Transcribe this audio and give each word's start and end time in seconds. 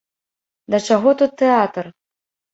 Да 0.75 0.79
чаго 0.87 1.13
тут 1.21 1.31
тэатр? 1.43 1.85